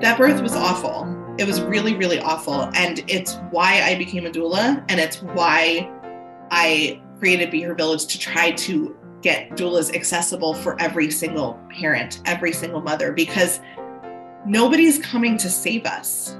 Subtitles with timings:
[0.00, 1.12] That birth was awful.
[1.38, 2.70] It was really, really awful.
[2.74, 4.84] And it's why I became a doula.
[4.88, 5.90] And it's why
[6.52, 12.20] I created Be Her Village to try to get doulas accessible for every single parent,
[12.26, 13.58] every single mother, because
[14.46, 16.36] nobody's coming to save us.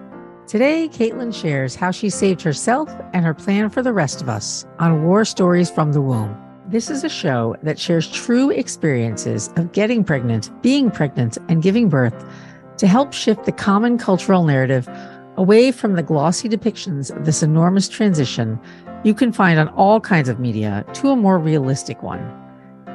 [0.47, 4.67] Today, Kaitlin shares how she saved herself and her plan for the rest of us
[4.79, 6.41] on War Stories from the Womb.
[6.69, 11.89] This is a show that shares true experiences of getting pregnant, being pregnant, and giving
[11.89, 12.25] birth
[12.79, 14.89] to help shift the common cultural narrative
[15.37, 18.59] away from the glossy depictions of this enormous transition
[19.05, 22.35] you can find on all kinds of media to a more realistic one.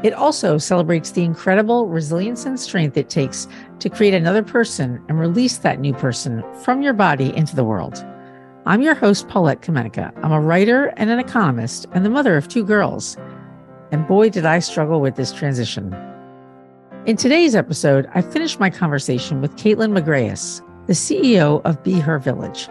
[0.03, 3.47] It also celebrates the incredible resilience and strength it takes
[3.79, 8.05] to create another person and release that new person from your body into the world.
[8.65, 10.11] I'm your host, Paulette Kamenecka.
[10.21, 13.15] I'm a writer and an economist and the mother of two girls.
[13.91, 15.93] And boy, did I struggle with this transition.
[17.05, 22.17] In today's episode, I finished my conversation with Kaitlin McGreyes, the CEO of Be Her
[22.17, 22.69] Village.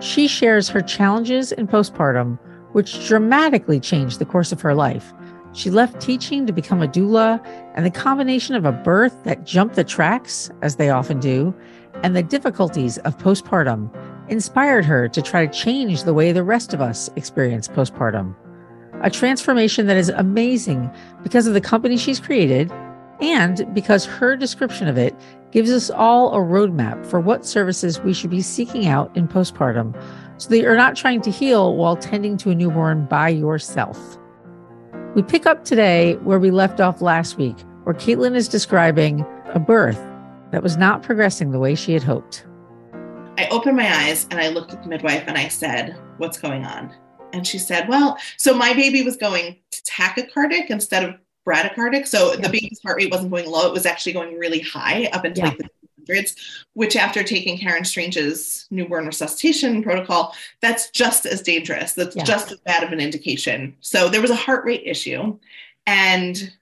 [0.00, 2.38] She shares her challenges in postpartum,
[2.72, 5.12] which dramatically changed the course of her life
[5.52, 9.74] she left teaching to become a doula, and the combination of a birth that jumped
[9.74, 11.54] the tracks, as they often do,
[12.02, 13.90] and the difficulties of postpartum
[14.28, 18.34] inspired her to try to change the way the rest of us experience postpartum.
[19.02, 20.88] A transformation that is amazing
[21.22, 22.70] because of the company she's created
[23.20, 25.14] and because her description of it
[25.50, 29.94] gives us all a roadmap for what services we should be seeking out in postpartum
[30.38, 34.18] so that you're not trying to heal while tending to a newborn by yourself.
[35.14, 39.58] We pick up today where we left off last week, where Kaitlin is describing a
[39.58, 40.00] birth
[40.52, 42.46] that was not progressing the way she had hoped.
[43.36, 46.64] I opened my eyes and I looked at the midwife and I said, What's going
[46.64, 46.94] on?
[47.32, 51.14] And she said, Well, so my baby was going tachycardic instead of
[51.50, 52.06] bradycardic.
[52.06, 52.40] So yeah.
[52.40, 55.40] the baby's heart rate wasn't going low, it was actually going really high up into
[55.40, 55.48] yeah.
[55.48, 56.36] like the hundreds,
[56.74, 61.94] which after taking Karen Strange's newborn resuscitation protocol, that's just as dangerous.
[61.94, 62.24] That's yeah.
[62.24, 63.76] just as bad of an indication.
[63.80, 65.38] So there was a heart rate issue.
[65.86, 66.52] And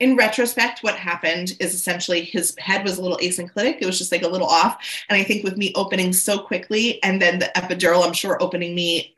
[0.00, 3.78] in retrospect, what happened is essentially his head was a little asynclitic.
[3.80, 4.82] It was just like a little off.
[5.08, 8.74] And I think with me opening so quickly and then the epidural, I'm sure opening
[8.74, 9.14] me,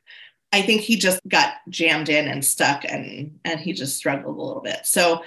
[0.53, 4.43] I think he just got jammed in and stuck and and he just struggled a
[4.43, 4.85] little bit.
[4.85, 5.23] So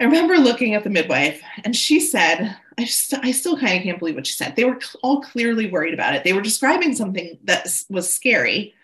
[0.00, 3.82] I remember looking at the midwife and she said, I, just, I still kind of
[3.82, 4.54] can't believe what she said.
[4.54, 6.22] They were all clearly worried about it.
[6.22, 8.74] They were describing something that was scary.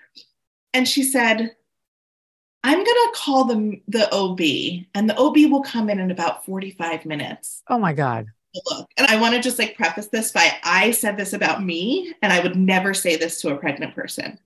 [0.72, 1.54] And she said,
[2.64, 4.40] I'm going to call the, the OB
[4.94, 7.62] and the OB will come in in about 45 minutes.
[7.68, 8.26] Oh my God.
[8.70, 12.12] Look, and I want to just like preface this by I said this about me
[12.22, 14.38] and I would never say this to a pregnant person.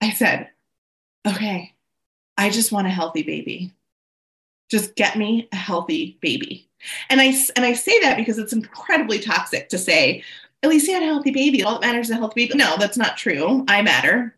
[0.00, 0.50] I said,
[1.26, 1.74] okay,
[2.36, 3.74] I just want a healthy baby.
[4.70, 6.68] Just get me a healthy baby.
[7.10, 10.22] And i and i say that because it's incredibly toxic to say
[10.62, 11.62] at least you had a healthy baby.
[11.62, 12.58] All that matters is a healthy baby.
[12.58, 13.64] No that's not true.
[13.68, 14.36] I matter.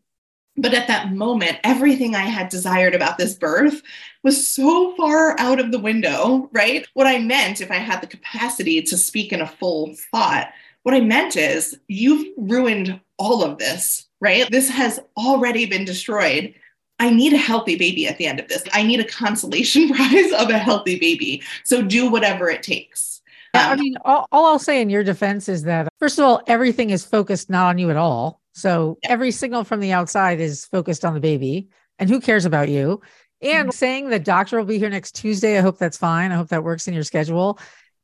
[0.57, 3.83] But at that moment everything i had desired about this birth
[4.23, 6.87] was so far out of the window right?
[6.95, 10.51] What i meant if i had the capacity to speak in a full thought
[10.83, 16.55] what i meant is you've ruined all of this right this has already been destroyed
[17.01, 18.63] I need a healthy baby at the end of this.
[18.75, 21.43] I need a consolation prize of a healthy baby.
[21.65, 23.23] So do whatever it takes.
[23.55, 26.43] Um, I mean, all, all, I'll say in your defense is that, first of all,
[26.47, 28.41] everything is focused not on you at all.
[28.53, 29.11] So yeah.
[29.11, 31.69] every signal from the outside is focused on the baby.
[31.99, 33.01] And who cares about you?
[33.41, 33.75] And mm-hmm.
[33.75, 36.33] saying the doctor will be here next Tuesday, I hope that's fine.
[36.33, 37.59] I hope that works in your schedule,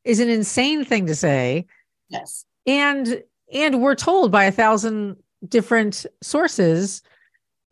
[0.05, 1.67] is an insane thing to say.
[2.09, 2.47] Yes.
[2.67, 3.23] And
[3.53, 5.17] and we're told by a thousand
[5.49, 7.03] different sources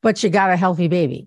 [0.05, 1.27] but you got a healthy baby.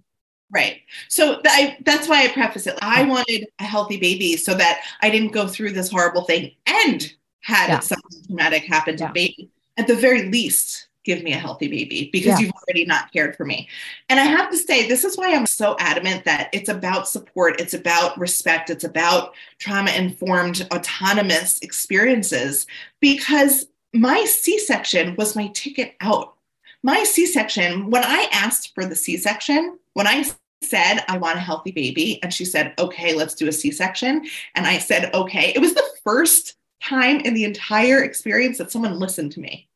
[0.51, 0.81] Right.
[1.09, 2.77] So I, that's why I preface it.
[2.81, 7.11] I wanted a healthy baby so that I didn't go through this horrible thing and
[7.41, 7.79] had yeah.
[7.79, 9.11] something traumatic happen to yeah.
[9.11, 9.49] baby.
[9.77, 12.45] At the very least, give me a healthy baby because yeah.
[12.45, 13.67] you've already not cared for me.
[14.09, 17.59] And I have to say, this is why I'm so adamant that it's about support,
[17.59, 22.67] it's about respect, it's about trauma informed, autonomous experiences
[23.01, 26.37] because my C section was my ticket out
[26.83, 30.23] my C section, when I asked for the C section, when I
[30.63, 34.25] said, I want a healthy baby, and she said, okay, let's do a C section.
[34.55, 38.99] And I said, okay, it was the first time in the entire experience that someone
[38.99, 39.67] listened to me.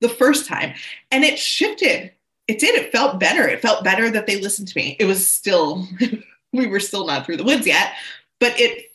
[0.00, 0.74] The first time.
[1.10, 2.12] And it shifted.
[2.48, 2.74] It did.
[2.74, 3.46] It felt better.
[3.46, 4.96] It felt better that they listened to me.
[4.98, 5.86] It was still,
[6.52, 7.92] we were still not through the woods yet,
[8.40, 8.90] but it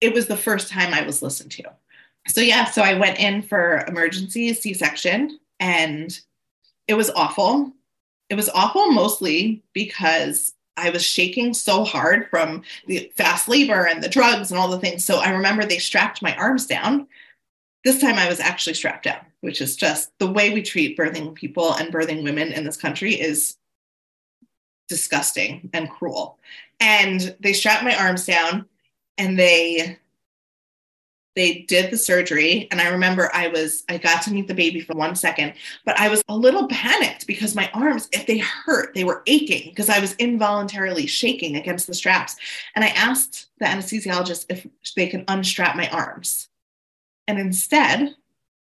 [0.00, 1.64] it was the first time I was listened to.
[2.28, 6.18] So yeah, so I went in for emergency C-section and
[6.86, 7.72] it was awful.
[8.28, 14.02] It was awful mostly because I was shaking so hard from the fast labor and
[14.02, 15.04] the drugs and all the things.
[15.04, 17.08] So I remember they strapped my arms down
[17.84, 21.34] This time I was actually strapped down, which is just the way we treat birthing
[21.34, 23.56] people and birthing women in this country is
[24.88, 26.38] disgusting and cruel.
[26.78, 28.66] And they strapped my arms down
[29.16, 29.98] and they
[31.40, 34.80] they did the surgery and i remember i was i got to meet the baby
[34.80, 35.54] for one second
[35.86, 39.70] but i was a little panicked because my arms if they hurt they were aching
[39.70, 42.36] because i was involuntarily shaking against the straps.
[42.74, 46.48] And i asked the anesthesiologist if they can unstrap my arms.
[47.26, 48.14] And instead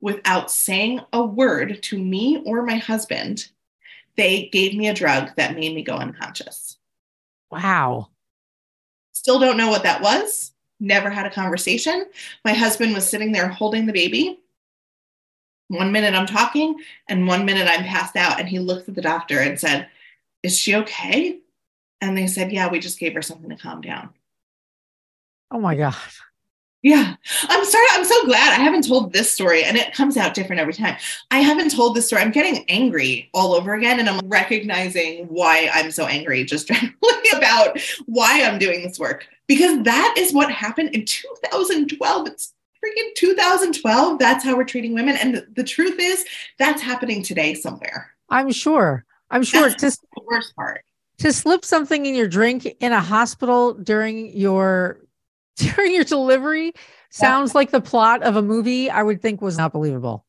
[0.01, 3.49] without saying a word to me or my husband
[4.17, 6.77] they gave me a drug that made me go unconscious.
[7.51, 8.09] Wow.
[9.13, 12.07] Still don't know what that was never had a conversation.
[12.45, 14.41] My husband was sitting there holding the baby.
[15.69, 16.79] One minute I'm talking,
[17.09, 18.39] and one minute I'm passed out.
[18.39, 19.89] And he looked at the doctor and said,
[20.43, 21.39] Is she okay?
[22.01, 24.11] And they said, Yeah, we just gave her something to calm down.
[25.51, 25.95] Oh my God.
[26.83, 27.15] Yeah.
[27.45, 27.87] I'm sorry.
[27.93, 30.99] I'm so glad I haven't told this story and it comes out different every time.
[31.31, 32.21] I haven't told this story.
[32.21, 37.31] I'm getting angry all over again and I'm recognizing why I'm so angry just generally
[37.35, 42.27] about why I'm doing this work because that is what happened in 2012.
[42.27, 42.55] It's
[42.85, 44.19] freaking 2012.
[44.19, 45.17] That's how we're treating women.
[45.17, 46.25] And the, the truth is,
[46.59, 48.15] that's happening today somewhere.
[48.31, 49.05] I'm sure.
[49.31, 49.69] I'm sure.
[49.71, 50.85] That's the worst part.
[51.19, 55.01] To slip something in your drink in a hospital during your
[55.57, 56.73] during your delivery
[57.11, 57.59] sounds yeah.
[57.59, 60.25] like the plot of a movie I would think was not believable.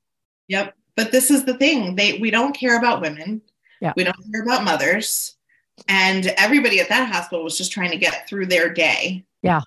[0.48, 0.76] Yep.
[0.96, 1.96] But this is the thing.
[1.96, 3.42] They we don't care about women.
[3.82, 3.94] Yeah.
[3.96, 5.35] We don't care about mothers.
[5.88, 9.26] And everybody at that hospital was just trying to get through their day.
[9.42, 9.62] Yeah.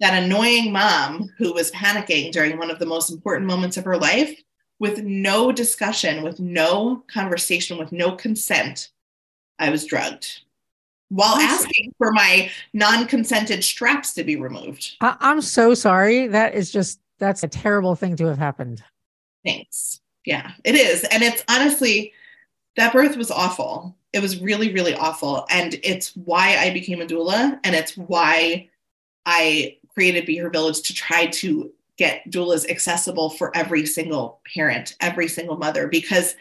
[0.00, 3.96] That annoying mom who was panicking during one of the most important moments of her
[3.96, 4.40] life
[4.78, 8.90] with no discussion, with no conversation, with no consent,
[9.58, 10.42] I was drugged
[11.10, 14.96] while asking for my non-consented straps to be removed.
[15.00, 16.26] I- I'm so sorry.
[16.28, 18.82] That is just that's a terrible thing to have happened.
[19.44, 20.00] Thanks.
[20.24, 21.04] Yeah, it is.
[21.04, 22.12] And it's honestly
[22.76, 23.96] that birth was awful.
[24.12, 25.46] It was really, really awful.
[25.50, 27.58] And it's why I became a doula.
[27.64, 28.68] And it's why
[29.26, 34.96] I created Be Her Village to try to get doulas accessible for every single parent,
[35.00, 36.36] every single mother, because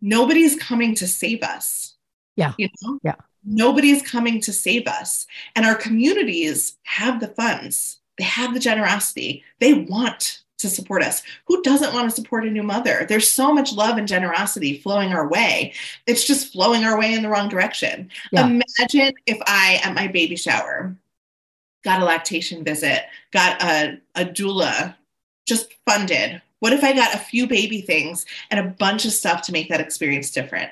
[0.00, 1.96] nobody's coming to save us.
[2.36, 2.54] Yeah.
[2.58, 2.98] You know?
[3.02, 5.26] Yeah nobody's coming to save us.
[5.56, 11.22] And our communities have the funds, they have the generosity, they want to support us.
[11.46, 13.06] Who doesn't want to support a new mother?
[13.08, 15.74] There's so much love and generosity flowing our way.
[16.06, 18.10] It's just flowing our way in the wrong direction.
[18.32, 18.46] Yeah.
[18.46, 20.96] Imagine if I, at my baby shower,
[21.84, 24.94] got a lactation visit, got a, a doula
[25.46, 26.40] just funded.
[26.60, 29.68] What if I got a few baby things and a bunch of stuff to make
[29.70, 30.70] that experience different?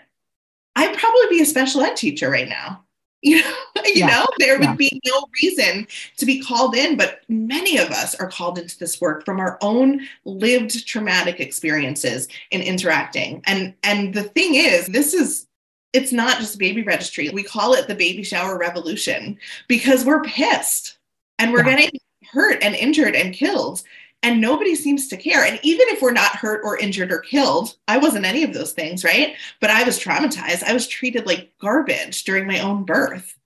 [0.76, 2.84] I'd probably be a special ed teacher right now.
[3.22, 4.06] You know, you yeah.
[4.06, 4.74] know, there would yeah.
[4.74, 5.86] be no reason
[6.16, 9.58] to be called in, but many of us are called into this work from our
[9.60, 13.42] own lived traumatic experiences in interacting.
[13.46, 15.46] And and the thing is, this is
[15.92, 17.30] it's not just baby registry.
[17.30, 19.38] We call it the baby shower revolution
[19.68, 20.98] because we're pissed
[21.38, 21.76] and we're yeah.
[21.76, 22.00] getting
[22.30, 23.82] hurt and injured and killed
[24.22, 25.44] and nobody seems to care.
[25.44, 28.72] And even if we're not hurt or injured or killed, I wasn't any of those
[28.72, 29.34] things, right?
[29.60, 30.64] But I was traumatized.
[30.64, 33.36] I was treated like garbage during my own birth.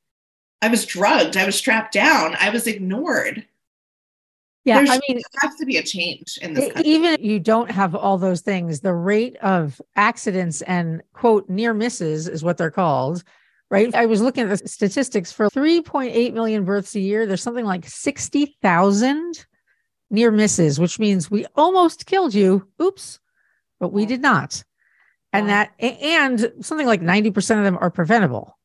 [0.63, 1.37] I was drugged.
[1.37, 2.37] I was strapped down.
[2.41, 3.45] I was ignored.
[4.65, 6.73] Yeah, There's, I mean, there has to be a change in this.
[6.73, 6.91] Country.
[6.91, 11.75] Even if you don't have all those things, the rate of accidents and quote near
[11.75, 13.25] misses is what they're called,
[13.71, 13.93] right?
[13.93, 17.27] I was looking at the statistics for 3.8 million births a year.
[17.27, 19.47] There's something like 60,000
[20.13, 22.69] near misses, which means we almost killed you.
[22.81, 23.19] Oops,
[23.81, 24.63] but we did not.
[25.33, 28.59] And that, and something like 90% of them are preventable.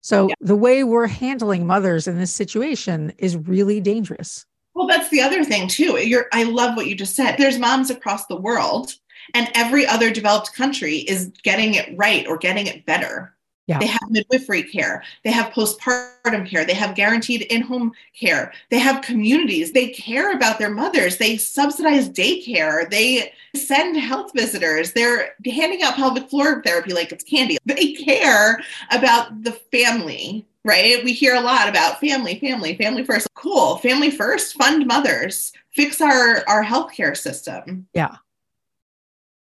[0.00, 0.34] So yeah.
[0.40, 4.46] the way we're handling mothers in this situation is really dangerous.
[4.74, 5.98] Well, that's the other thing too.
[5.98, 7.36] You're, I love what you just said.
[7.36, 8.94] There's moms across the world,
[9.34, 13.35] and every other developed country is getting it right or getting it better.
[13.66, 13.80] Yeah.
[13.80, 15.02] They have midwifery care.
[15.24, 16.64] They have postpartum care.
[16.64, 18.52] They have guaranteed in home care.
[18.70, 19.72] They have communities.
[19.72, 21.16] They care about their mothers.
[21.16, 22.88] They subsidize daycare.
[22.88, 24.92] They send health visitors.
[24.92, 27.58] They're handing out pelvic floor therapy like it's candy.
[27.64, 31.02] They care about the family, right?
[31.02, 33.26] We hear a lot about family, family, family first.
[33.34, 33.78] Cool.
[33.78, 37.88] Family first, fund mothers, fix our, our healthcare system.
[37.94, 38.16] Yeah.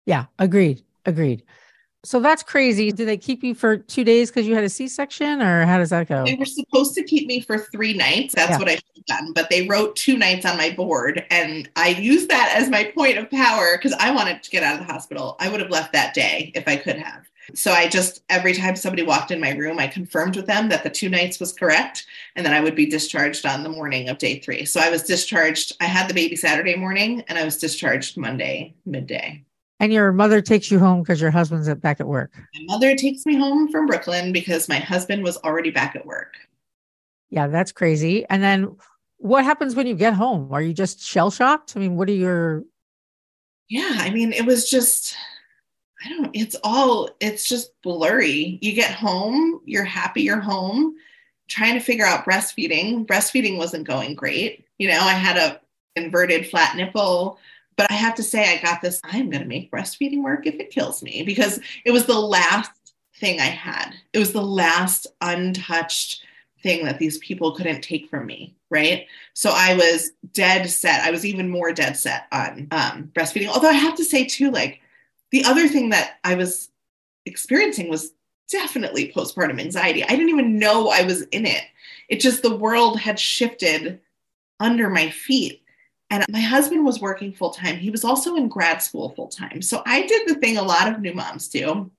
[0.05, 0.25] Yeah.
[0.37, 0.83] Agreed.
[1.07, 1.41] Agreed.
[2.03, 2.91] So that's crazy.
[2.91, 5.77] Did they keep you for two days because you had a C section, or how
[5.77, 6.25] does that go?
[6.25, 8.33] They were supposed to keep me for three nights.
[8.33, 8.57] That's yeah.
[8.57, 9.33] what I should have done.
[9.33, 13.19] But they wrote two nights on my board, and I used that as my point
[13.19, 15.35] of power because I wanted to get out of the hospital.
[15.39, 17.27] I would have left that day if I could have.
[17.53, 20.83] So I just, every time somebody walked in my room, I confirmed with them that
[20.83, 22.05] the two nights was correct.
[22.35, 24.63] And then I would be discharged on the morning of day three.
[24.65, 25.75] So I was discharged.
[25.81, 29.43] I had the baby Saturday morning and I was discharged Monday midday.
[29.81, 32.31] And your mother takes you home because your husband's at, back at work.
[32.53, 36.35] My mother takes me home from Brooklyn because my husband was already back at work.
[37.31, 38.25] Yeah, that's crazy.
[38.29, 38.77] And then
[39.17, 40.53] what happens when you get home?
[40.53, 41.73] Are you just shell shocked?
[41.75, 42.63] I mean, what are your.
[43.69, 45.17] Yeah, I mean, it was just
[46.03, 48.59] I don't, it's all, it's just blurry.
[48.61, 50.95] You get home, you're happy you're home,
[51.47, 53.05] trying to figure out breastfeeding.
[53.05, 54.65] Breastfeeding wasn't going great.
[54.77, 55.61] You know, I had a
[55.95, 57.37] inverted flat nipple,
[57.81, 60.55] but I have to say, I got this, I'm going to make breastfeeding work if
[60.55, 62.71] it kills me because it was the last
[63.15, 63.93] thing I had.
[64.13, 66.23] It was the last untouched
[66.63, 71.09] thing that these people couldn't take from me right so i was dead set i
[71.09, 74.79] was even more dead set on um, breastfeeding although i have to say too like
[75.31, 76.69] the other thing that I was
[77.25, 78.13] experiencing was
[78.49, 80.03] definitely postpartum anxiety.
[80.03, 81.63] I didn't even know I was in it.
[82.09, 83.99] It just the world had shifted
[84.59, 85.60] under my feet.
[86.11, 87.77] And my husband was working full time.
[87.77, 89.61] He was also in grad school full time.
[89.61, 91.89] So I did the thing a lot of new moms do,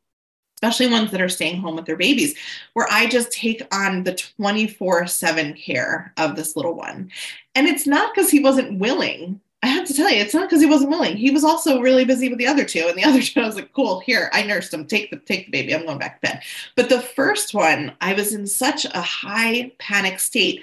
[0.57, 2.35] especially ones that are staying home with their babies,
[2.75, 7.11] where I just take on the 24 7 care of this little one.
[7.55, 10.61] And it's not because he wasn't willing I have to tell you, it's not because
[10.61, 11.17] he wasn't willing.
[11.17, 12.87] He was also really busy with the other two.
[12.89, 14.87] And the other two, I was like, cool, here, I nursed him.
[14.87, 15.75] Take the take the baby.
[15.75, 16.43] I'm going back to bed.
[16.75, 20.63] But the first one, I was in such a high panic state,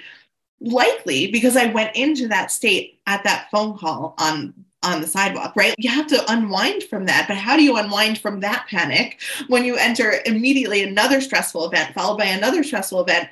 [0.60, 5.52] likely because I went into that state at that phone call on on the sidewalk,
[5.56, 5.74] right?
[5.76, 7.26] You have to unwind from that.
[7.28, 11.94] But how do you unwind from that panic when you enter immediately another stressful event
[11.94, 13.28] followed by another stressful event?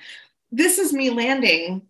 [0.53, 1.83] This is me landing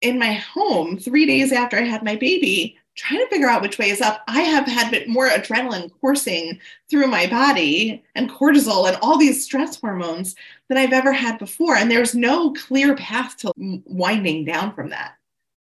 [0.00, 3.78] in my home three days after I had my baby trying to figure out which
[3.78, 4.22] way is up.
[4.28, 9.44] I have had bit more adrenaline coursing through my body and cortisol and all these
[9.44, 10.34] stress hormones
[10.70, 11.76] than I've ever had before.
[11.76, 15.16] And there's no clear path to winding down from that.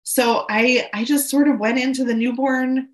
[0.03, 2.89] So I I just sort of went into the newborn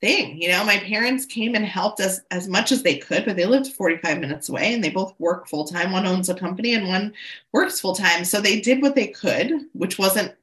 [0.00, 0.40] thing.
[0.40, 3.46] You know, my parents came and helped us as much as they could, but they
[3.46, 5.90] lived 45 minutes away and they both work full time.
[5.90, 7.14] One owns a company and one
[7.52, 8.24] works full time.
[8.24, 10.34] So they did what they could, which wasn't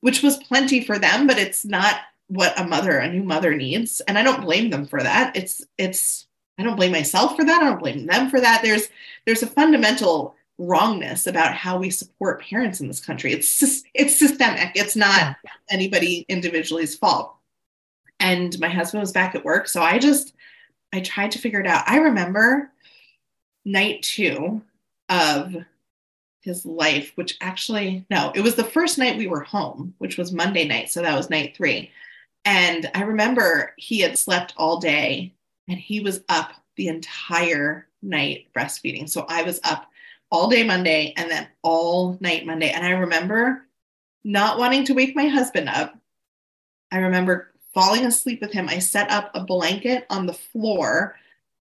[0.00, 1.96] which was plenty for them, but it's not
[2.28, 4.00] what a mother, a new mother needs.
[4.02, 5.34] And I don't blame them for that.
[5.34, 6.26] It's, it's,
[6.58, 7.62] I don't blame myself for that.
[7.62, 8.60] I don't blame them for that.
[8.62, 8.88] There's,
[9.24, 13.32] there's a fundamental wrongness about how we support parents in this country.
[13.32, 14.72] It's, it's systemic.
[14.74, 15.36] It's not
[15.70, 17.34] anybody individually's fault.
[18.20, 19.66] And my husband was back at work.
[19.68, 20.34] So I just,
[20.92, 21.84] I tried to figure it out.
[21.88, 22.70] I remember
[23.64, 24.62] night two
[25.08, 25.56] of
[26.42, 30.32] his life, which actually, no, it was the first night we were home, which was
[30.32, 30.90] Monday night.
[30.90, 31.90] So that was night three.
[32.44, 35.34] And I remember he had slept all day
[35.68, 39.08] and he was up the entire night breastfeeding.
[39.08, 39.90] So I was up
[40.34, 42.70] all day Monday and then all night Monday.
[42.70, 43.68] And I remember
[44.24, 45.96] not wanting to wake my husband up.
[46.90, 48.68] I remember falling asleep with him.
[48.68, 51.16] I set up a blanket on the floor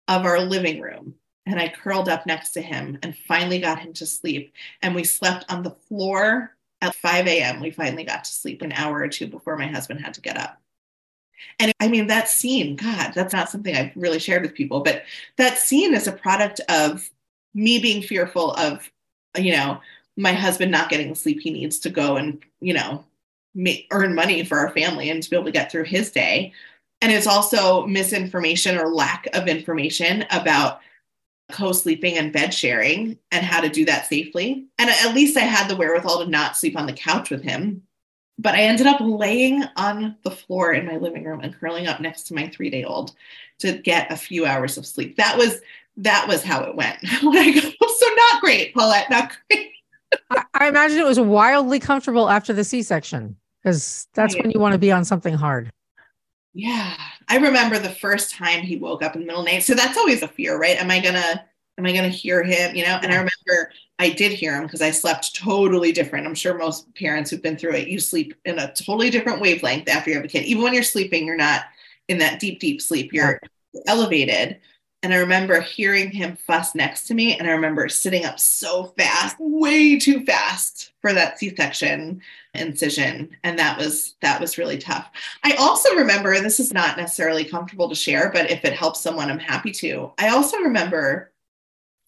[0.07, 3.91] of our living room and I curled up next to him and finally got him
[3.91, 4.53] to sleep.
[4.81, 7.59] And we slept on the floor at 5 a.m.
[7.59, 10.37] We finally got to sleep an hour or two before my husband had to get
[10.37, 10.61] up.
[11.59, 15.03] And I mean, that scene, God, that's not something I've really shared with people, but
[15.35, 17.09] that scene is a product of
[17.53, 18.89] me being fearful of,
[19.37, 19.79] you know,
[20.17, 23.03] my husband not getting the sleep he needs to go and, you know,
[23.55, 26.53] make, earn money for our family and to be able to get through his day.
[27.01, 30.81] And it's also misinformation or lack of information about
[31.51, 34.67] co sleeping and bed sharing and how to do that safely.
[34.77, 37.83] And at least I had the wherewithal to not sleep on the couch with him
[38.41, 42.01] but I ended up laying on the floor in my living room and curling up
[42.01, 43.13] next to my three day old
[43.59, 45.15] to get a few hours of sleep.
[45.17, 45.61] That was
[45.97, 46.97] that was how it went.
[47.23, 49.71] like, oh, so not great, Paulette, not great.
[50.29, 54.41] I, I, imagine it was wildly comfortable after the C section because that's yeah.
[54.41, 55.71] when you want to be on something hard.
[56.53, 56.95] Yeah.
[57.29, 59.63] I remember the first time he woke up in the middle of the night.
[59.63, 60.77] So that's always a fear, right?
[60.81, 61.45] Am I gonna
[61.77, 62.75] am I gonna hear him?
[62.75, 66.27] You know, and I remember I did hear him because I slept totally different.
[66.27, 69.87] I'm sure most parents who've been through it, you sleep in a totally different wavelength
[69.87, 70.43] after you have a kid.
[70.45, 71.65] Even when you're sleeping, you're not
[72.09, 73.13] in that deep, deep sleep.
[73.13, 73.39] You're
[73.87, 74.59] elevated.
[75.03, 77.35] And I remember hearing him fuss next to me.
[77.37, 82.21] And I remember sitting up so fast, way too fast for that C-section
[82.53, 83.35] incision.
[83.43, 85.09] And that was that was really tough.
[85.43, 89.31] I also remember, this is not necessarily comfortable to share, but if it helps someone,
[89.31, 90.11] I'm happy to.
[90.19, 91.31] I also remember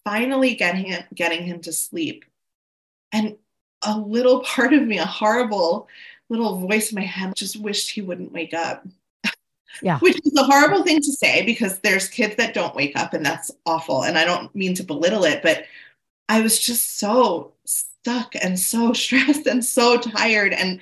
[0.04, 2.26] finally getting him, getting him to sleep.
[3.12, 3.38] And
[3.84, 5.88] a little part of me, a horrible
[6.30, 8.86] little voice in my head, just wished he wouldn't wake up.
[9.82, 10.00] Yeah.
[10.00, 13.26] Which is a horrible thing to say because there's kids that don't wake up and
[13.26, 14.04] that's awful.
[14.04, 15.66] And I don't mean to belittle it, but
[16.30, 20.54] I was just so stuck and so stressed and so tired.
[20.54, 20.80] And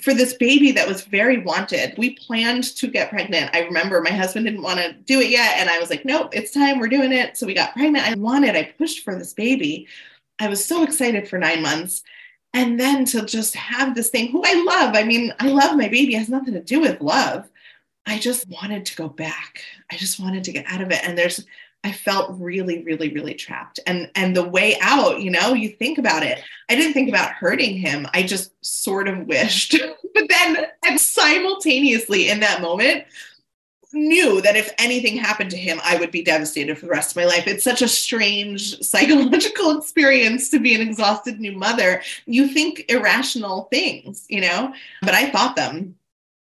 [0.00, 3.50] for this baby that was very wanted, we planned to get pregnant.
[3.54, 5.58] I remember my husband didn't want to do it yet.
[5.58, 6.78] And I was like, nope, it's time.
[6.78, 7.36] We're doing it.
[7.36, 8.06] So we got pregnant.
[8.06, 9.86] I wanted, I pushed for this baby.
[10.38, 12.02] I was so excited for nine months.
[12.54, 15.88] And then to just have this thing, who I love, I mean, I love my
[15.88, 17.48] baby, it has nothing to do with love.
[18.06, 19.62] I just wanted to go back.
[19.90, 21.00] I just wanted to get out of it.
[21.04, 21.44] And there's,
[21.84, 23.80] I felt really, really, really trapped.
[23.86, 26.42] And and the way out, you know, you think about it.
[26.68, 28.06] I didn't think about hurting him.
[28.12, 29.76] I just sort of wished.
[30.14, 33.04] but then and simultaneously in that moment,
[33.92, 37.16] knew that if anything happened to him, I would be devastated for the rest of
[37.16, 37.46] my life.
[37.46, 42.02] It's such a strange psychological experience to be an exhausted new mother.
[42.26, 45.96] You think irrational things, you know, but I thought them.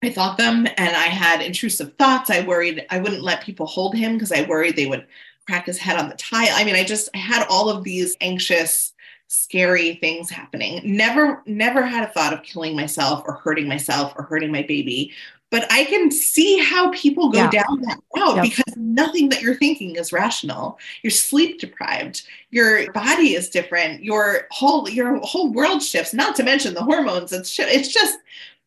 [0.03, 2.29] I thought them and I had intrusive thoughts.
[2.29, 5.07] I worried I wouldn't let people hold him because I worried they would
[5.45, 6.53] crack his head on the tile.
[6.53, 8.93] I mean, I just I had all of these anxious,
[9.27, 10.81] scary things happening.
[10.83, 15.13] Never, never had a thought of killing myself or hurting myself or hurting my baby
[15.49, 17.49] but I can see how people go yeah.
[17.49, 18.43] down that route yep.
[18.43, 20.77] because nothing that you're thinking is rational.
[21.03, 22.23] You're sleep deprived.
[22.49, 24.03] Your body is different.
[24.03, 26.13] Your whole your whole world shifts.
[26.13, 27.31] Not to mention the hormones.
[27.31, 28.17] It's it's just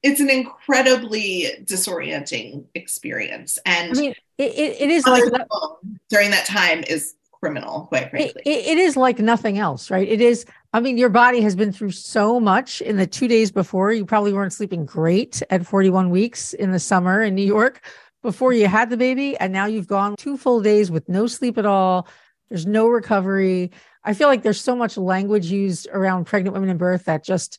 [0.02, 3.58] it's an incredibly disorienting experience.
[3.66, 5.24] And I mean, it, it is like
[6.08, 8.42] during that time is criminal, quite frankly.
[8.44, 10.08] It, it is like nothing else, right?
[10.08, 13.50] It is I mean, your body has been through so much in the two days
[13.50, 13.92] before.
[13.92, 17.84] You probably weren't sleeping great at 41 weeks in the summer in New York
[18.22, 19.36] before you had the baby.
[19.38, 22.06] And now you've gone two full days with no sleep at all.
[22.48, 23.72] There's no recovery.
[24.04, 27.58] I feel like there's so much language used around pregnant women and birth that just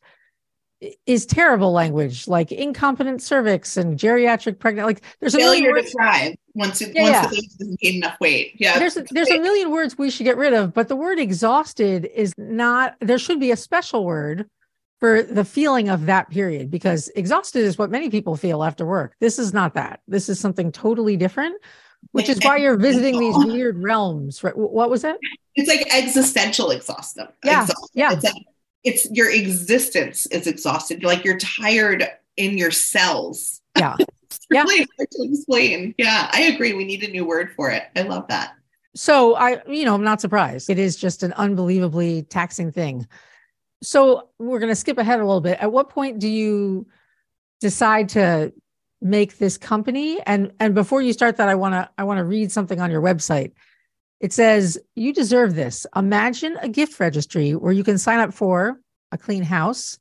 [1.05, 4.87] is terrible language, like incompetent cervix and geriatric pregnant.
[4.87, 7.21] Like there's a failure to thrive once it, yeah, once yeah.
[7.21, 8.55] the baby doesn't gain enough weight.
[8.59, 11.19] Yeah, there's a, there's a million words we should get rid of, but the word
[11.19, 12.95] exhausted is not.
[12.99, 14.49] There should be a special word
[14.99, 19.15] for the feeling of that period because exhausted is what many people feel after work.
[19.19, 20.01] This is not that.
[20.07, 21.61] This is something totally different.
[22.13, 24.43] Which is why you're visiting these weird realms.
[24.43, 24.57] Right?
[24.57, 25.17] What was it?
[25.53, 27.27] It's like existential exhaustion.
[27.43, 28.13] Yeah, yeah.
[28.13, 28.33] It's like
[28.83, 31.03] it's your existence is exhausted.
[31.03, 33.61] Like you're tired in your cells.
[33.77, 33.95] Yeah.
[34.51, 34.63] yeah.
[34.63, 35.93] really hard to explain.
[35.97, 36.73] Yeah, I agree.
[36.73, 37.83] We need a new word for it.
[37.95, 38.53] I love that.
[38.95, 40.69] So I, you know, I'm not surprised.
[40.69, 43.07] It is just an unbelievably taxing thing.
[43.83, 45.59] So we're going to skip ahead a little bit.
[45.59, 46.87] At what point do you
[47.61, 48.53] decide to
[49.01, 50.19] make this company?
[50.25, 52.91] And and before you start that, I want to I want to read something on
[52.91, 53.53] your website.
[54.21, 55.87] It says, You deserve this.
[55.95, 58.79] Imagine a gift registry where you can sign up for
[59.11, 59.99] a clean house,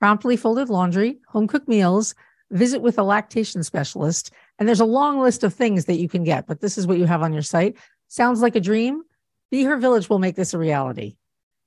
[0.00, 2.14] promptly folded laundry, home cooked meals,
[2.50, 4.32] visit with a lactation specialist.
[4.58, 6.98] And there's a long list of things that you can get, but this is what
[6.98, 7.76] you have on your site.
[8.08, 9.02] Sounds like a dream.
[9.52, 11.16] Be Her Village will make this a reality.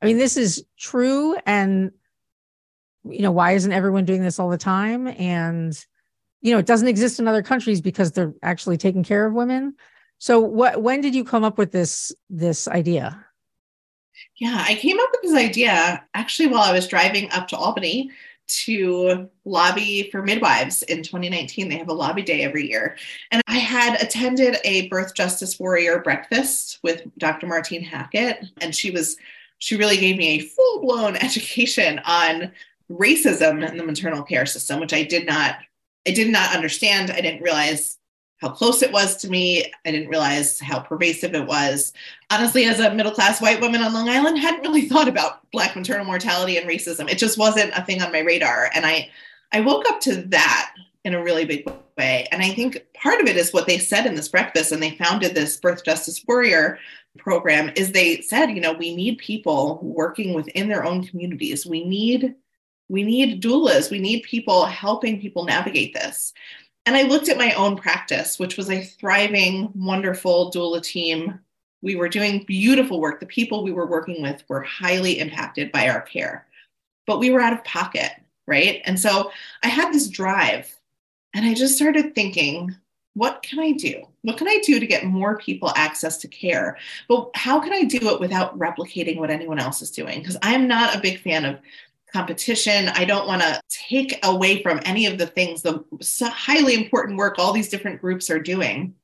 [0.02, 1.38] I mean, this is true.
[1.46, 1.92] And,
[3.06, 5.08] you know, why isn't everyone doing this all the time?
[5.08, 5.74] And,
[6.42, 9.76] you know, it doesn't exist in other countries because they're actually taking care of women.
[10.24, 13.26] So what when did you come up with this this idea?
[14.38, 18.10] Yeah, I came up with this idea actually while I was driving up to Albany
[18.48, 21.68] to lobby for midwives in 2019.
[21.68, 22.96] They have a lobby day every year.
[23.32, 27.46] And I had attended a birth justice warrior breakfast with Dr.
[27.46, 28.46] Martine Hackett.
[28.62, 29.18] And she was,
[29.58, 32.54] she really gave me a full blown education on
[32.90, 35.58] racism in the maternal care system, which I did not,
[36.08, 37.12] I did not understand.
[37.12, 37.98] I didn't realize
[38.44, 39.72] how close it was to me.
[39.86, 41.94] I didn't realize how pervasive it was.
[42.30, 45.76] Honestly, as a middle class white woman on Long Island, hadn't really thought about Black
[45.78, 47.10] maternal mortality and racism.
[47.10, 48.70] It just wasn't a thing on my radar.
[48.76, 49.10] And I,
[49.54, 50.74] I woke up to that
[51.06, 52.28] in a really big way.
[52.34, 54.98] And I think part of it is what they said in this breakfast, and they
[54.98, 56.80] founded this Birth Justice Warrior
[57.18, 61.66] program, is they said, you know, we need people working within their own communities.
[61.66, 62.36] We need
[62.90, 63.90] we need doulas.
[63.90, 66.34] We need people helping people navigate this.
[66.86, 71.40] And I looked at my own practice, which was a thriving, wonderful doula team.
[71.82, 73.20] We were doing beautiful work.
[73.20, 76.46] The people we were working with were highly impacted by our care,
[77.08, 78.12] but we were out of pocket,
[78.48, 78.82] right?
[78.86, 79.32] And so
[79.64, 80.74] I had this drive
[81.34, 82.76] and I just started thinking,
[83.16, 84.04] what can I do?
[84.24, 86.78] What can I do to get more people access to care?
[87.08, 90.20] But how can I do it without replicating what anyone else is doing?
[90.20, 91.60] Because I'm not a big fan of
[92.14, 92.90] competition.
[92.90, 95.84] I don't want to take away from any of the things, the
[96.22, 98.96] highly important work all these different groups are doing.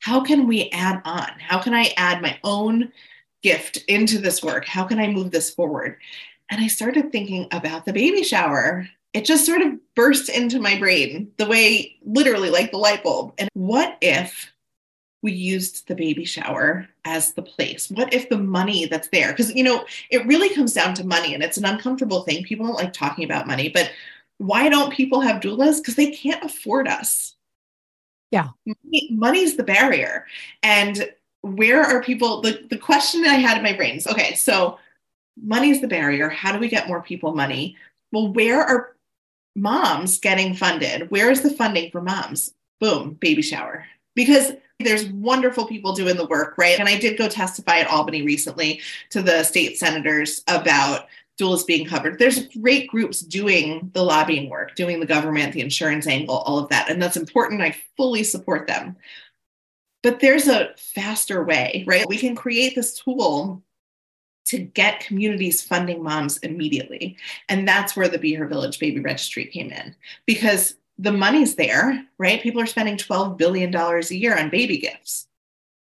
[0.00, 1.30] How can we add on?
[1.38, 2.92] How can I add my own
[3.42, 4.66] gift into this work?
[4.66, 5.96] How can I move this forward?
[6.50, 10.78] And I started thinking about the baby shower it just sort of burst into my
[10.78, 13.34] brain the way literally like the light bulb.
[13.38, 14.52] And what if
[15.22, 17.90] we used the baby shower as the place?
[17.90, 19.32] What if the money that's there?
[19.32, 22.44] Because, you know, it really comes down to money and it's an uncomfortable thing.
[22.44, 23.90] People don't like talking about money, but
[24.38, 25.78] why don't people have doulas?
[25.78, 27.36] Because they can't afford us.
[28.30, 28.48] Yeah.
[28.64, 30.26] Money, money's the barrier.
[30.62, 31.10] And
[31.42, 32.40] where are people?
[32.40, 34.78] The, the question that I had in my brain is okay, so
[35.42, 36.28] money's the barrier.
[36.28, 37.76] How do we get more people money?
[38.12, 38.96] Well, where are
[39.56, 41.10] moms getting funded?
[41.10, 42.54] Where is the funding for moms?
[42.80, 43.84] Boom, baby shower.
[44.24, 46.78] Because there's wonderful people doing the work, right?
[46.78, 51.06] And I did go testify at Albany recently to the state senators about
[51.40, 52.18] doulas being covered.
[52.18, 56.68] There's great groups doing the lobbying work, doing the government, the insurance angle, all of
[56.68, 56.90] that.
[56.90, 57.62] And that's important.
[57.62, 58.94] I fully support them.
[60.02, 62.06] But there's a faster way, right?
[62.06, 63.62] We can create this tool
[64.46, 67.16] to get communities funding moms immediately.
[67.48, 69.94] And that's where the Be Her Village Baby Registry came in
[70.26, 72.42] because the money's there, right?
[72.42, 75.26] People are spending $12 billion a year on baby gifts.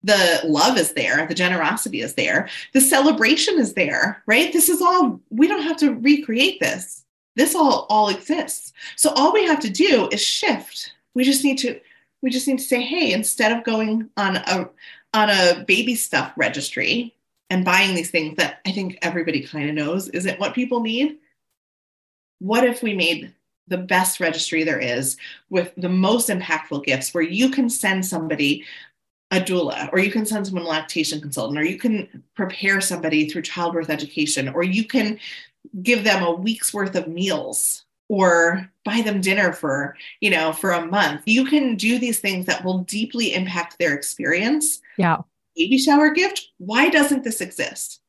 [0.03, 4.53] The love is there, the generosity is there, the celebration is there, right?
[4.53, 7.05] This is all, we don't have to recreate this.
[7.37, 8.73] This all all exists.
[8.96, 10.92] So all we have to do is shift.
[11.14, 11.81] We just need to
[12.23, 14.68] we just need to say, hey, instead of going on a
[15.14, 17.14] on a baby stuff registry
[17.49, 21.18] and buying these things that I think everybody kind of knows isn't what people need,
[22.40, 23.33] what if we made
[23.68, 25.16] the best registry there is
[25.49, 28.64] with the most impactful gifts where you can send somebody
[29.31, 33.29] a doula or you can send someone a lactation consultant or you can prepare somebody
[33.29, 35.18] through childbirth education or you can
[35.83, 40.73] give them a week's worth of meals or buy them dinner for you know for
[40.73, 41.23] a month.
[41.27, 44.81] You can do these things that will deeply impact their experience.
[44.96, 45.18] Yeah.
[45.57, 46.49] Baby shower gift?
[46.59, 47.99] Why doesn't this exist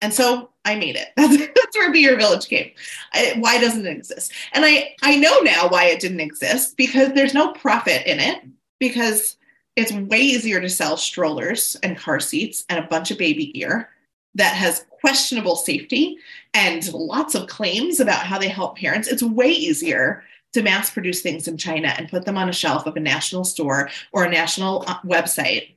[0.00, 1.08] and so i made it.
[1.16, 2.72] That's, where be her village came.
[3.12, 4.32] I, why doesn't it exist?
[4.52, 8.42] And i i know now why it didn't exist because there's no profit in it
[8.78, 9.36] because
[9.76, 13.90] it's way easier to sell strollers and car seats and a bunch of baby gear
[14.34, 16.18] that has questionable safety
[16.54, 21.20] and lots of claims about how they help parents, it's way easier to mass produce
[21.20, 24.30] things in China and put them on a shelf of a national store or a
[24.30, 25.76] national uh, website.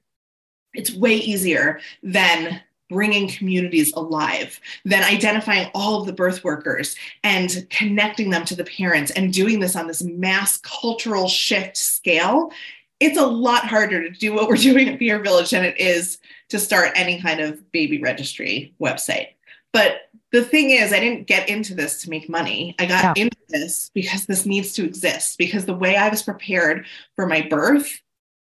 [0.73, 7.65] It's way easier than bringing communities alive, than identifying all of the birth workers and
[7.69, 12.51] connecting them to the parents and doing this on this mass cultural shift scale.
[12.99, 15.79] It's a lot harder to do what we're doing at Be Her Village than it
[15.79, 19.29] is to start any kind of baby registry website.
[19.73, 22.75] But the thing is, I didn't get into this to make money.
[22.77, 23.23] I got yeah.
[23.23, 27.41] into this because this needs to exist, because the way I was prepared for my
[27.49, 28.01] birth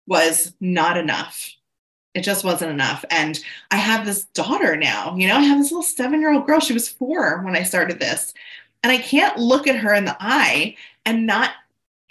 [0.06, 1.50] was not enough.
[2.14, 3.04] It just wasn't enough.
[3.10, 3.40] And
[3.72, 6.60] I have this daughter now, you know, I have this little seven year old girl.
[6.60, 8.34] She was four when I started this.
[8.84, 11.52] And I can't look at her in the eye and not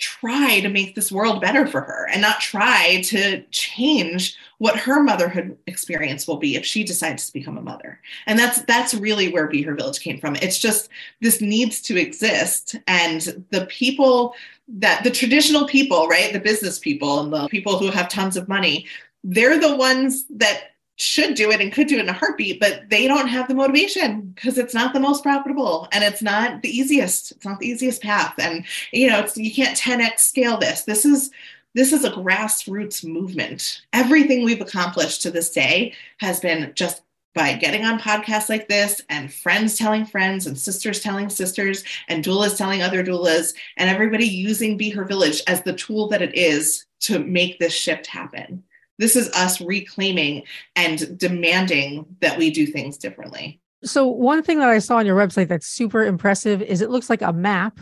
[0.03, 5.01] try to make this world better for her and not try to change what her
[5.01, 9.33] motherhood experience will be if she decides to become a mother and that's that's really
[9.33, 10.89] where be her village came from it's just
[11.21, 14.35] this needs to exist and the people
[14.67, 18.49] that the traditional people right the business people and the people who have tons of
[18.49, 18.85] money
[19.25, 22.89] they're the ones that should do it and could do it in a heartbeat, but
[22.89, 26.69] they don't have the motivation because it's not the most profitable and it's not the
[26.69, 27.33] easiest.
[27.33, 28.35] It's not the easiest path.
[28.39, 30.83] And you know, it's you can't 10x scale this.
[30.83, 31.31] This is
[31.75, 33.83] this is a grassroots movement.
[33.93, 37.03] Everything we've accomplished to this day has been just
[37.35, 42.23] by getting on podcasts like this and friends telling friends and sisters telling sisters and
[42.23, 46.35] doulas telling other doulas and everybody using Be Her Village as the tool that it
[46.35, 48.63] is to make this shift happen.
[49.03, 50.45] This is us reclaiming
[50.77, 53.61] and demanding that we do things differently.
[53.83, 57.11] So, one thing that I saw on your website that's super impressive is it looks
[57.11, 57.81] like a map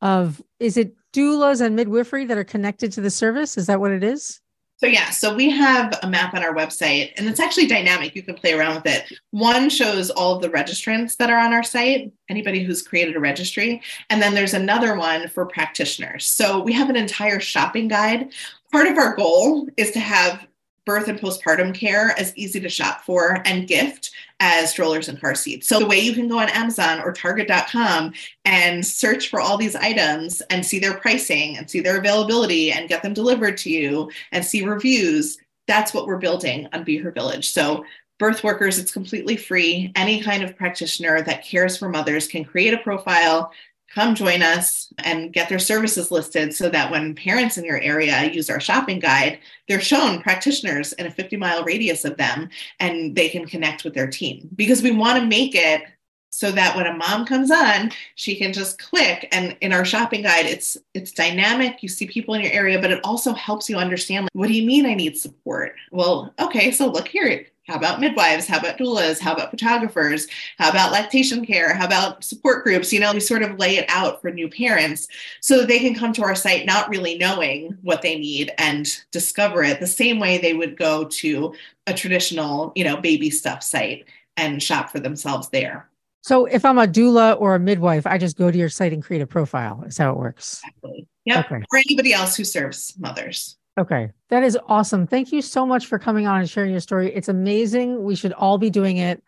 [0.00, 3.58] of is it doulas and midwifery that are connected to the service?
[3.58, 4.40] Is that what it is?
[4.76, 8.14] So, yeah, so we have a map on our website and it's actually dynamic.
[8.14, 9.12] You can play around with it.
[9.32, 13.20] One shows all of the registrants that are on our site, anybody who's created a
[13.20, 13.82] registry.
[14.08, 16.26] And then there's another one for practitioners.
[16.26, 18.32] So, we have an entire shopping guide.
[18.70, 20.46] Part of our goal is to have
[20.90, 25.36] birth and postpartum care as easy to shop for and gift as strollers and car
[25.36, 25.68] seats.
[25.68, 28.12] So the way you can go on Amazon or target.com
[28.44, 32.88] and search for all these items and see their pricing and see their availability and
[32.88, 37.12] get them delivered to you and see reviews, that's what we're building on Be Her
[37.12, 37.50] Village.
[37.50, 37.84] So
[38.18, 39.92] birth workers, it's completely free.
[39.94, 43.52] Any kind of practitioner that cares for mothers can create a profile,
[43.92, 48.30] come join us and get their services listed so that when parents in your area
[48.30, 52.48] use our shopping guide, they're shown practitioners in a 50 mile radius of them
[52.78, 54.48] and they can connect with their team.
[54.54, 55.82] Because we want to make it
[56.30, 60.22] so that when a mom comes on she can just click and in our shopping
[60.22, 63.76] guide it's it's dynamic you see people in your area but it also helps you
[63.76, 67.76] understand like, what do you mean i need support well okay so look here how
[67.76, 68.48] about midwives?
[68.48, 69.20] How about doulas?
[69.20, 70.26] How about photographers?
[70.58, 71.72] How about lactation care?
[71.72, 72.92] How about support groups?
[72.92, 75.06] You know, we sort of lay it out for new parents
[75.40, 78.88] so that they can come to our site not really knowing what they need and
[79.12, 81.54] discover it the same way they would go to
[81.86, 84.04] a traditional, you know, baby stuff site
[84.36, 85.89] and shop for themselves there.
[86.22, 89.02] So if I'm a doula or a midwife, I just go to your site and
[89.02, 89.82] create a profile.
[89.86, 90.60] Is how it works.
[90.64, 91.08] Exactly.
[91.24, 91.46] Yep.
[91.46, 91.64] Okay.
[91.72, 93.56] Or anybody else who serves mothers.
[93.78, 94.10] Okay.
[94.28, 95.06] That is awesome.
[95.06, 97.14] Thank you so much for coming on and sharing your story.
[97.14, 98.02] It's amazing.
[98.02, 99.22] We should all be doing it.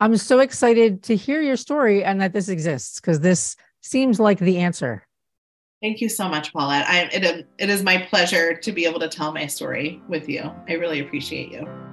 [0.00, 4.38] I'm so excited to hear your story and that this exists because this seems like
[4.38, 5.04] the answer.
[5.82, 6.88] Thank you so much, Paulette.
[6.88, 10.52] I, it, it is my pleasure to be able to tell my story with you.
[10.68, 11.87] I really appreciate you.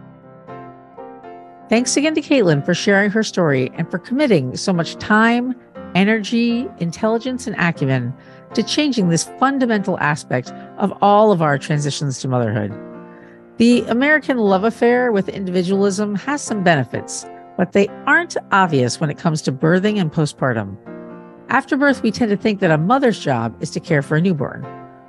[1.67, 5.55] Thanks again to Kaitlin for sharing her story and for committing so much time,
[5.95, 8.13] energy, intelligence, and acumen
[8.53, 12.71] to changing this fundamental aspect of all of our transitions to motherhood.
[13.57, 17.25] The American love affair with individualism has some benefits,
[17.57, 20.77] but they aren't obvious when it comes to birthing and postpartum.
[21.49, 24.21] After birth, we tend to think that a mother's job is to care for a
[24.21, 24.61] newborn,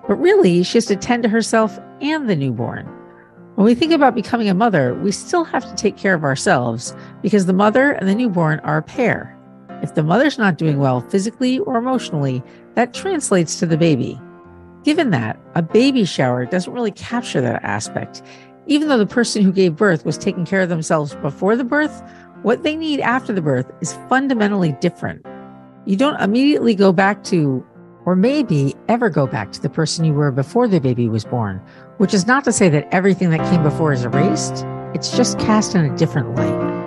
[0.08, 2.88] but really, she has to tend to herself and the newborn.
[3.56, 6.94] When we think about becoming a mother, we still have to take care of ourselves
[7.22, 9.34] because the mother and the newborn are a pair.
[9.82, 12.42] If the mother's not doing well physically or emotionally,
[12.74, 14.20] that translates to the baby.
[14.84, 18.20] Given that, a baby shower doesn't really capture that aspect.
[18.66, 22.02] Even though the person who gave birth was taking care of themselves before the birth,
[22.42, 25.24] what they need after the birth is fundamentally different.
[25.86, 27.66] You don't immediately go back to,
[28.06, 31.60] or maybe ever go back to the person you were before the baby was born,
[31.98, 34.64] which is not to say that everything that came before is erased,
[34.94, 36.86] it's just cast in a different light.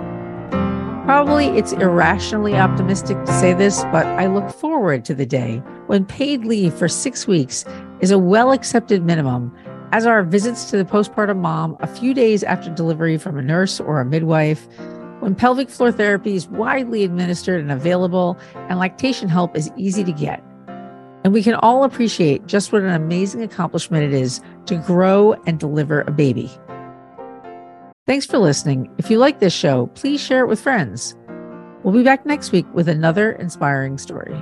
[1.04, 6.06] Probably it's irrationally optimistic to say this, but I look forward to the day when
[6.06, 7.64] paid leave for six weeks
[8.00, 9.54] is a well accepted minimum,
[9.92, 13.78] as are visits to the postpartum mom a few days after delivery from a nurse
[13.78, 14.66] or a midwife,
[15.18, 20.12] when pelvic floor therapy is widely administered and available, and lactation help is easy to
[20.12, 20.42] get.
[21.22, 25.60] And we can all appreciate just what an amazing accomplishment it is to grow and
[25.60, 26.50] deliver a baby.
[28.06, 28.90] Thanks for listening.
[28.98, 31.14] If you like this show, please share it with friends.
[31.82, 34.36] We'll be back next week with another inspiring story.